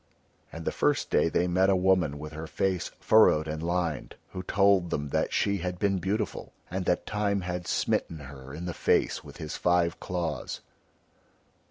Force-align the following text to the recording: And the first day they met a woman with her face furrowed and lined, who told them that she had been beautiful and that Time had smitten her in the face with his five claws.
And 0.51 0.65
the 0.65 0.71
first 0.71 1.11
day 1.11 1.29
they 1.29 1.47
met 1.47 1.69
a 1.69 1.75
woman 1.75 2.17
with 2.17 2.33
her 2.33 2.47
face 2.47 2.89
furrowed 2.99 3.47
and 3.47 3.61
lined, 3.61 4.15
who 4.31 4.41
told 4.41 4.89
them 4.89 5.09
that 5.09 5.31
she 5.31 5.57
had 5.57 5.77
been 5.77 5.99
beautiful 5.99 6.53
and 6.71 6.85
that 6.85 7.05
Time 7.05 7.41
had 7.41 7.67
smitten 7.67 8.17
her 8.21 8.51
in 8.51 8.65
the 8.65 8.73
face 8.73 9.23
with 9.23 9.37
his 9.37 9.55
five 9.57 9.99
claws. 9.99 10.61